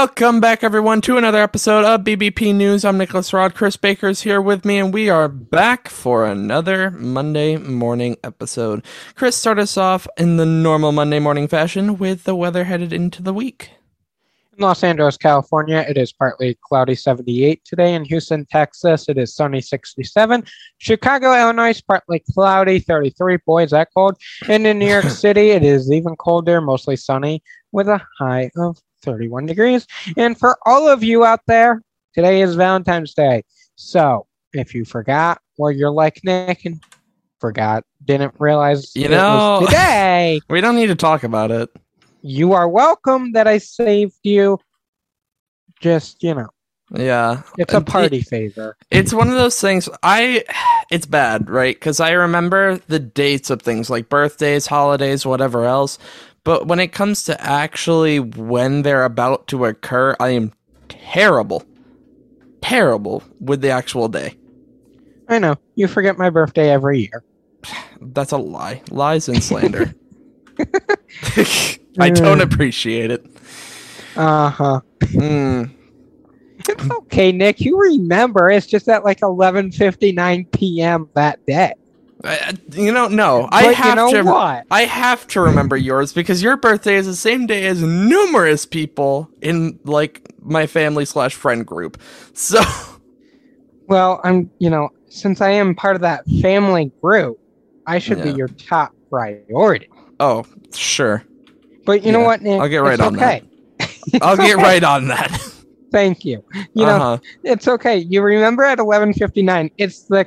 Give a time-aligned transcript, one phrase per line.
[0.00, 2.86] Welcome back, everyone, to another episode of BBP News.
[2.86, 3.54] I'm Nicholas Rod.
[3.54, 8.82] Chris Baker's here with me, and we are back for another Monday morning episode.
[9.14, 13.22] Chris, start us off in the normal Monday morning fashion with the weather headed into
[13.22, 13.72] the week.
[14.56, 17.94] In Los Angeles, California, it is partly cloudy 78 today.
[17.94, 20.42] In Houston, Texas, it is sunny 67.
[20.78, 23.36] Chicago, Illinois, partly cloudy 33.
[23.44, 24.16] Boy, is that cold.
[24.48, 28.80] And in New York City, it is even colder, mostly sunny, with a high of
[29.02, 29.86] 31 degrees.
[30.16, 31.82] And for all of you out there,
[32.14, 33.42] today is Valentine's Day.
[33.76, 36.82] So if you forgot, or you're like Nick and
[37.38, 41.70] forgot, didn't realize You it was know- today, We don't need to talk about it.
[42.22, 44.58] you are welcome that I saved you.
[45.80, 46.48] Just, you know,
[46.94, 47.42] Yeah.
[47.56, 48.76] it's a party favor.
[48.90, 49.88] It's one of those things.
[50.02, 50.44] I,
[50.90, 51.74] it's bad, right?
[51.74, 55.98] Because I remember the dates of things like birthdays, holidays, whatever else.
[56.44, 60.52] But when it comes to actually when they're about to occur, I am
[60.88, 61.64] terrible,
[62.60, 64.36] terrible with the actual day.
[65.28, 65.56] I know.
[65.74, 67.22] You forget my birthday every year.
[68.00, 68.82] That's a lie.
[68.90, 69.94] Lies and slander.
[71.98, 73.24] I don't appreciate it.
[74.16, 74.80] Uh huh.
[75.00, 75.70] Mm.
[76.68, 77.60] It's okay, Nick.
[77.60, 78.50] You remember.
[78.50, 81.08] It's just at like 11:59 p.m.
[81.14, 81.74] that day.
[82.24, 83.48] I- you know, no.
[83.50, 84.22] I But you have know to.
[84.22, 84.66] what?
[84.70, 89.30] I have to remember yours because your birthday is the same day as numerous people
[89.40, 92.00] in like my family slash friend group.
[92.34, 92.60] So
[93.88, 94.50] Well, I'm.
[94.58, 97.38] You know, since I am part of that family group,
[97.86, 98.24] I should Yeah.
[98.24, 99.88] be your top priority.
[100.20, 101.24] oh sure,
[101.86, 102.60] But you know what, Nick?
[102.60, 103.42] I'll get right It's on that.
[103.80, 104.18] okay.
[104.22, 105.30] I'll get right on that.
[105.90, 106.44] Thank you.
[106.74, 107.18] You know, uh-huh.
[107.42, 107.96] it's okay.
[107.98, 109.72] You remember at 11:59.
[109.78, 110.26] It's the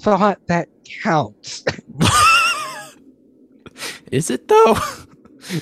[0.00, 0.68] thought that
[1.02, 1.64] counts.
[4.12, 4.76] Is it though?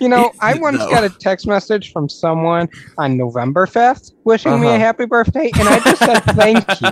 [0.00, 0.90] You know, Is I once though?
[0.90, 2.68] got a text message from someone
[2.98, 4.76] on November 5th wishing me Uh-huh.
[4.76, 6.90] a happy birthday, and I just said thank you.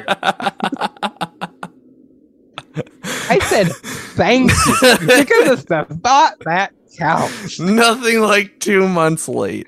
[3.28, 3.68] I said
[4.16, 7.58] thank you because it's the thought that counts.
[7.60, 9.66] Nothing like two months late.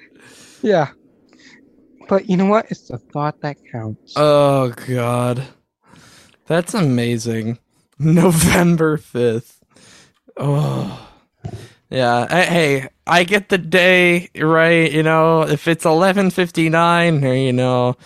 [0.63, 0.89] Yeah.
[2.09, 2.67] But you know what?
[2.71, 4.15] It's the thought that counts.
[4.17, 5.47] Oh god,
[6.47, 7.59] that's amazing.
[8.15, 9.63] November fifth.
[10.37, 11.09] Oh,
[11.91, 12.27] yeah.
[12.31, 14.91] I- Hey, I get the day right.
[14.91, 17.97] You know, if it's eleven fifty nine, or you know,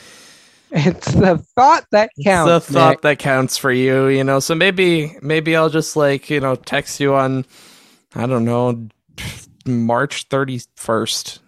[0.70, 2.66] it's the thought that it's counts.
[2.68, 3.00] the thought Nick.
[3.02, 4.06] that counts for you.
[4.08, 7.44] You know, so maybe maybe I'll just like you know text you on,
[8.14, 8.88] I don't know,
[9.66, 11.40] March thirty first.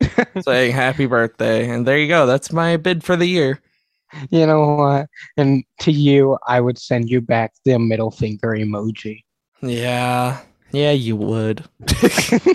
[0.42, 3.60] saying happy birthday and there you go that's my bid for the year
[4.30, 5.06] You know what?
[5.36, 9.22] And to you, I would send you back the middle finger emoji.
[9.62, 10.40] Yeah,
[10.72, 11.64] yeah, you would.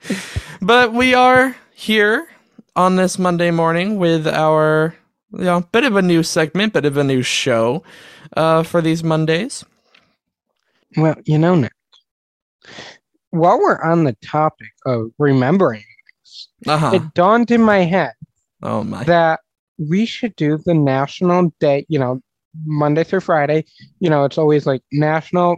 [0.60, 2.28] but we are here
[2.76, 4.94] on this Monday morning with our,
[5.32, 7.82] you know, bit of a new segment, bit of a new show
[8.36, 9.64] uh, for these Mondays.
[10.96, 11.72] Well, you know, Nick,
[13.30, 15.84] while we're on the topic of remembering,
[16.66, 16.90] Uh huh.
[16.94, 18.12] it dawned in my head
[18.62, 19.04] Oh my.
[19.04, 19.40] that
[19.78, 22.20] we should do the national day, you know,
[22.64, 23.64] Monday through Friday.
[24.00, 25.56] You know, it's always like national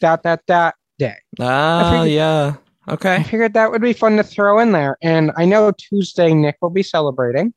[0.00, 1.16] dot dot dot day.
[1.40, 2.54] Ah, figured- yeah.
[2.88, 3.16] Okay.
[3.16, 4.96] I figured that would be fun to throw in there.
[5.02, 7.52] And I know Tuesday Nick will be celebrating,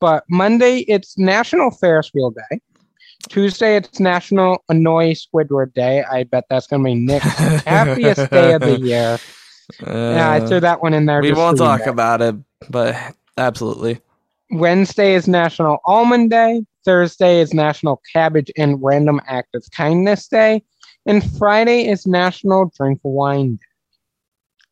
[0.00, 2.60] but Monday it's National Ferris Wheel Day.
[3.28, 6.02] Tuesday it's National Annoy Squidward Day.
[6.10, 7.24] I bet that's gonna be Nick's
[7.66, 9.18] happiest day of the year.
[9.86, 11.20] yeah, I Uh, threw that one in there.
[11.22, 12.34] we won't talk about it,
[12.70, 12.96] but
[13.38, 14.00] absolutely.
[14.54, 16.62] Wednesday is National Almond Day.
[16.84, 20.62] Thursday is National Cabbage and Random Act of Kindness Day.
[21.06, 23.60] And Friday is National Drink Wine Day.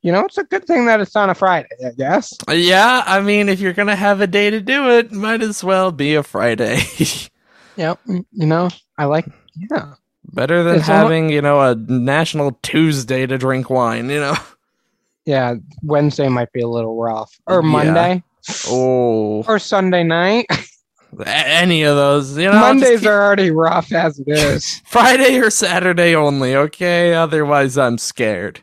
[0.02, 2.36] You know, it's a good thing that it's on a Friday, I guess.
[2.50, 5.92] Yeah, I mean, if you're gonna have a day to do it, might as well
[5.92, 6.80] be a Friday.
[7.76, 8.00] Yep.
[8.06, 9.26] You know, I like,
[9.56, 9.94] yeah.
[10.32, 14.36] Better than It's having, you know, a National Tuesday to drink wine, you know?
[15.24, 15.54] Yeah.
[15.82, 17.38] Wednesday might be a little rough.
[17.46, 17.62] Or.
[17.62, 18.22] Monday.
[18.68, 20.46] Oh, Or Sunday night.
[21.26, 22.58] any of those, you know?
[22.60, 24.80] Mondays keep- are already rough as it is.
[24.86, 27.14] Friday or Saturday only, okay?
[27.14, 28.60] Otherwise, I'm scared.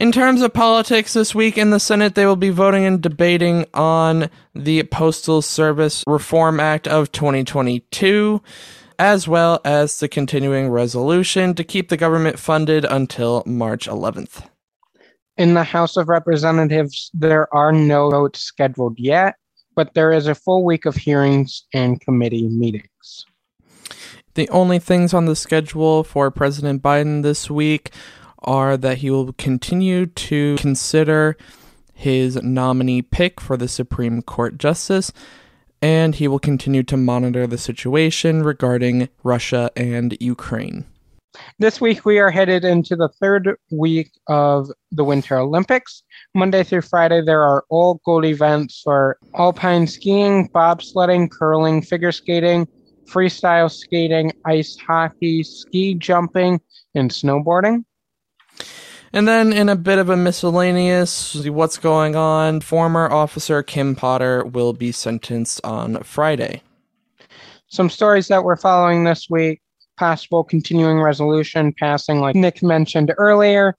[0.00, 3.64] In terms of politics this week in the Senate, they will be voting and debating
[3.72, 8.42] on the Postal Service Reform Act of 2022,
[8.98, 14.46] as well as the continuing resolution to keep the government funded until March 11th.
[15.36, 19.34] In the House of Representatives, there are no votes scheduled yet,
[19.74, 23.26] but there is a full week of hearings and committee meetings.
[24.34, 27.90] The only things on the schedule for President Biden this week
[28.40, 31.36] are that he will continue to consider
[31.92, 35.12] his nominee pick for the Supreme Court justice,
[35.82, 40.84] and he will continue to monitor the situation regarding Russia and Ukraine.
[41.58, 46.02] This week, we are headed into the third week of the Winter Olympics.
[46.34, 52.68] Monday through Friday, there are all gold events for alpine skiing, bobsledding, curling, figure skating,
[53.06, 56.60] freestyle skating, ice hockey, ski jumping,
[56.94, 57.84] and snowboarding.
[59.12, 62.60] And then, in a bit of a miscellaneous, what's going on?
[62.60, 66.62] Former officer Kim Potter will be sentenced on Friday.
[67.68, 69.60] Some stories that we're following this week
[69.96, 73.76] possible continuing resolution passing, like Nick mentioned earlier.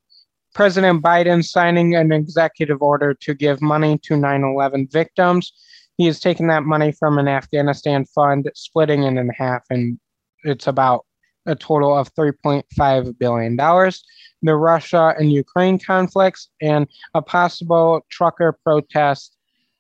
[0.54, 5.52] President Biden signing an executive order to give money to 9 11 victims.
[5.98, 10.00] He has taken that money from an Afghanistan fund, splitting it in half, and
[10.44, 11.06] it's about
[11.46, 13.56] a total of $3.5 billion.
[13.58, 19.38] The Russia and Ukraine conflicts and a possible trucker protest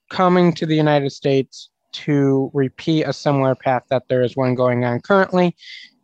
[0.09, 4.83] coming to the United States to repeat a similar path that there is one going
[4.83, 5.55] on currently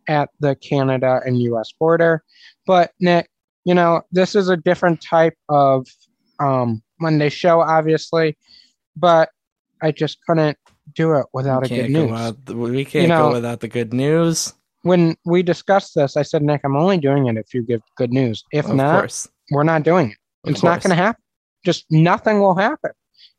[0.08, 2.22] at the Canada and US border.
[2.66, 3.28] But Nick,
[3.64, 5.86] you know, this is a different type of
[6.40, 8.36] um, Monday show, obviously,
[8.96, 9.30] but
[9.82, 10.56] I just couldn't
[10.94, 12.12] do it without We a good news.
[12.12, 14.52] out- we can't know- go without the good news.
[14.82, 18.12] When we discussed this, I said, Nick, I'm only doing it if you give good
[18.12, 18.42] news.
[18.52, 19.28] If of not, course.
[19.52, 20.16] we're not doing it.
[20.44, 21.22] Of It's not going to happen.
[21.64, 22.90] Just nothing will happen.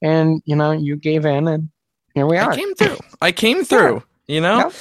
[0.01, 1.69] And, you know, you gave in and
[2.15, 2.51] here we are.
[2.51, 2.97] I came through.
[3.21, 4.03] I came through.
[4.27, 4.71] You know,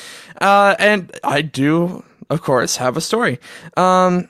[0.41, 3.41] uh, and I do, of course, have a story.
[3.77, 4.29] Um,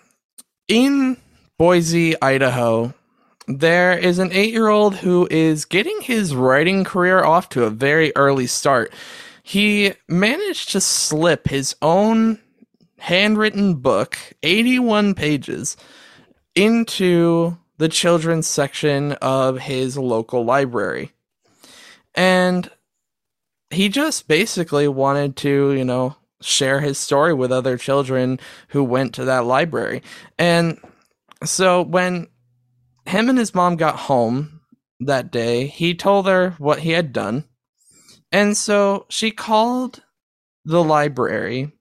[0.68, 1.18] in
[1.58, 2.94] Boise, Idaho,
[3.46, 8.46] there is an eight-year-old who is getting his writing career off to a very early
[8.46, 8.92] start.
[9.42, 12.38] He managed to slip his own
[12.98, 15.76] handwritten book, 81 pages,
[16.54, 21.10] into the children's section of his local library.
[22.14, 22.70] And
[23.72, 28.38] he just basically wanted to, you know, share his story with other children
[28.68, 30.02] who went to that library.
[30.38, 30.78] And
[31.44, 32.28] so when
[33.06, 34.60] him and his mom got home
[35.00, 37.44] that day, he told her what he had done.
[38.30, 40.02] And so she called
[40.64, 41.72] the library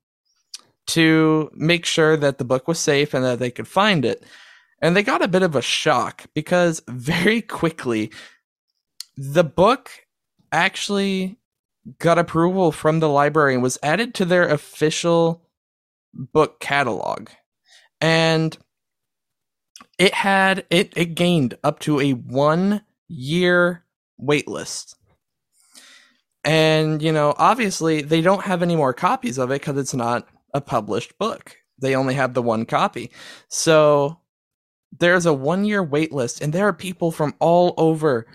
[0.87, 4.23] to make sure that the book was safe and that they could find it.
[4.81, 8.11] And they got a bit of a shock because very quickly
[9.15, 9.91] the book
[10.51, 11.37] actually
[11.99, 15.41] got approval from the library and was added to their official
[16.13, 17.29] book catalog.
[17.99, 18.57] And
[19.97, 23.85] it had it it gained up to a 1 year
[24.17, 24.95] wait list.
[26.43, 30.27] And you know, obviously they don't have any more copies of it cuz it's not
[30.53, 31.57] a published book.
[31.79, 33.11] They only have the one copy.
[33.49, 34.19] So
[34.99, 38.27] there's a 1 year wait list and there are people from all over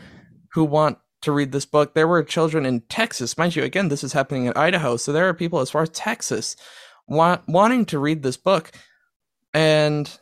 [0.52, 1.94] who want to read this book.
[1.94, 3.62] There were children in Texas, mind you.
[3.62, 6.56] Again, this is happening in Idaho, so there are people as far as Texas
[7.06, 8.72] wa- wanting to read this book,
[9.54, 10.18] and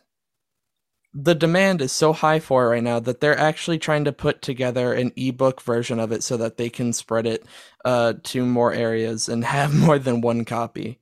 [1.14, 4.42] the demand is so high for it right now that they're actually trying to put
[4.42, 7.46] together an ebook version of it so that they can spread it
[7.84, 10.98] uh, to more areas and have more than one copy.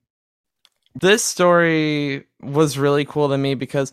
[0.95, 3.93] This story was really cool to me because,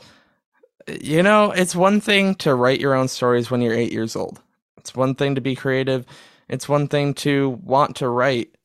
[1.02, 4.42] you know, it's one thing to write your own stories when you're eight years old.
[4.80, 6.06] It's one thing to be creative.
[6.48, 8.56] It's one thing to want to write.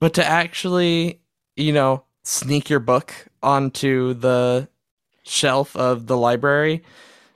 [0.00, 1.20] But to actually,
[1.56, 3.12] you know, sneak your book
[3.42, 4.68] onto the
[5.24, 6.84] shelf of the library,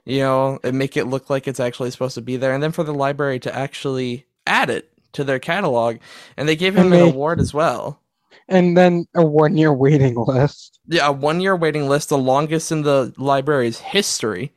[0.05, 2.53] you know, and make it look like it's actually supposed to be there.
[2.53, 5.97] And then for the library to actually add it to their catalog.
[6.37, 7.99] And they gave him And an award as well.
[8.47, 10.79] And then a one year waiting list.
[10.87, 14.53] Yeah, a one year waiting list, the longest in the library's history,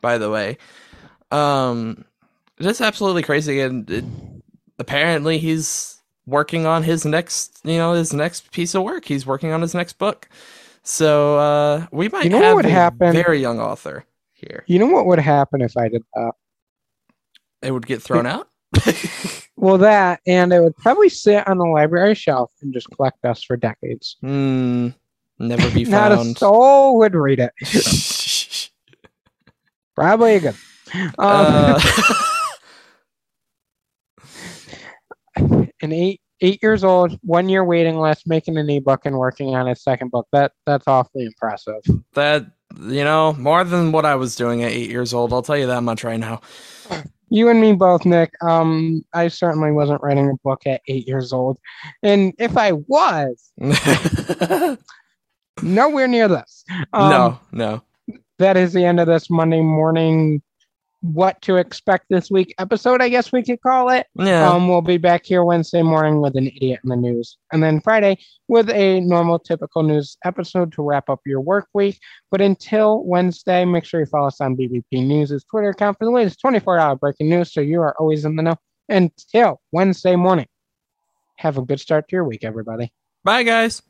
[0.00, 0.58] by the way.
[1.30, 2.04] Um,
[2.60, 3.60] just absolutely crazy.
[3.60, 4.04] And it,
[4.78, 9.04] apparently, he's working on his next, you know, his next piece of work.
[9.04, 10.28] He's working on his next book.
[10.82, 13.12] So uh, we might You know what have would a happen?
[13.12, 14.64] very young author here.
[14.66, 16.32] You know what would happen if I did that?
[17.62, 18.48] It would get thrown out.
[19.60, 23.44] Well, that, and it would probably sit on the library shelf and just collect dust
[23.44, 24.16] for decades.
[24.20, 24.90] Hmm.
[25.40, 26.14] Never be found.
[26.16, 27.50] Not a soul would read it.
[29.96, 30.54] Probably a good.
[30.94, 31.80] Um, uh,
[35.36, 39.66] an eight eight years old, one year waiting list, making an ebook and working on
[39.66, 40.26] his second book.
[40.32, 41.82] That that's awfully impressive.
[42.14, 42.46] that
[42.80, 45.32] you know more than what I was doing at eight years old.
[45.32, 46.40] I'll tell you that much right now.
[47.30, 48.32] You and me both, Nick.
[48.42, 51.58] Um, I certainly wasn't writing a book at eight years old,
[52.02, 53.52] and if I was,
[55.62, 56.64] nowhere near this.
[56.92, 57.82] Um, no, no.
[58.38, 60.42] that is the end of this Monday morning
[61.00, 64.06] what to expect this week episode, I guess we could call it.
[64.14, 64.48] Yeah.
[64.48, 67.80] Um, we'll be back here Wednesday morning with an idiot in the news, and then
[67.80, 71.98] Friday with a normal, typical news episode to wrap up your work week.
[72.30, 76.10] But until Wednesday, make sure you follow us on BBP News' Twitter account for the
[76.10, 78.56] latest 24 hour breaking news so you are always in the know.
[78.88, 80.46] Until Wednesday morning,
[81.36, 82.90] have a good start to your week, everybody.
[83.22, 83.82] Bye, guys.